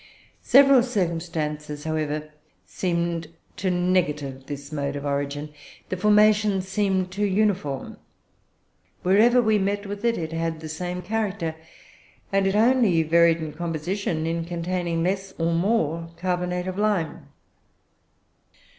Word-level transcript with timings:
Several 0.41 0.81
circumstances 0.81 1.83
seemed, 1.83 1.85
however, 1.85 3.29
to 3.57 3.69
negative 3.69 4.47
this 4.47 4.71
mode 4.71 4.95
of 4.95 5.05
origin. 5.05 5.53
The 5.89 5.95
formation 5.95 6.63
seemed 6.63 7.11
too 7.11 7.23
uniform: 7.27 7.97
wherever 9.03 9.43
we 9.43 9.59
met 9.59 9.85
with 9.85 10.03
it, 10.03 10.17
it 10.17 10.31
had 10.31 10.59
the 10.59 10.69
same 10.69 11.03
character, 11.03 11.55
and 12.33 12.47
it 12.47 12.55
only 12.55 13.03
varied 13.03 13.37
in 13.37 13.53
composition 13.53 14.25
in 14.25 14.43
containing 14.43 15.03
less 15.03 15.35
or 15.37 15.53
more 15.53 16.09
carbonate 16.17 16.65
of 16.67 16.79
lime. 16.79 17.27